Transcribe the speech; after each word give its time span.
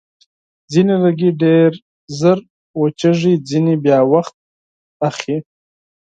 ځینې 0.71 0.93
لرګي 1.01 1.29
ډېر 1.43 1.69
ژر 2.17 2.37
وچېږي، 2.79 3.33
ځینې 3.49 3.73
بیا 3.83 3.99
وخت 4.11 4.35
نیسي. 5.01 5.35